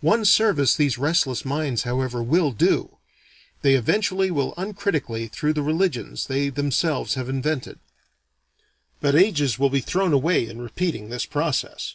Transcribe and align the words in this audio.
One 0.00 0.24
service 0.24 0.74
these 0.74 0.98
restless 0.98 1.44
minds 1.44 1.84
however 1.84 2.24
will 2.24 2.50
do: 2.50 2.96
they 3.62 3.74
eventually 3.74 4.28
will 4.28 4.52
uncritically 4.56 5.28
through 5.28 5.52
the 5.52 5.62
religions 5.62 6.26
they 6.26 6.48
themselves 6.48 7.14
have 7.14 7.28
invented. 7.28 7.78
But 9.00 9.14
ages 9.14 9.60
will 9.60 9.70
be 9.70 9.80
thrown 9.80 10.12
away 10.12 10.48
in 10.48 10.60
repeating 10.60 11.08
this 11.08 11.24
process. 11.24 11.94